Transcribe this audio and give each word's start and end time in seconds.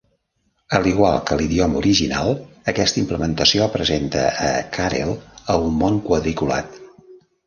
Al 0.75 0.85
igual 0.91 1.17
que 1.25 1.33
a 1.33 1.35
l"idioma 1.41 1.77
original, 1.81 2.31
aquesta 2.73 2.99
implementació 3.01 3.67
presenta 3.75 4.23
a 4.47 4.47
Karel 4.79 5.13
a 5.55 5.59
un 5.67 5.77
món 5.83 6.01
quadriculat. 6.09 6.81